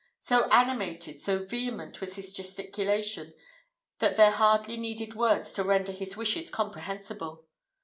[0.21, 3.35] So animated, so vehement was his gesticulation,
[3.99, 7.45] that there hardly needed words to render his wishes comprehensible.